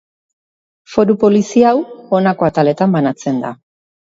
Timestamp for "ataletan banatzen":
2.51-3.45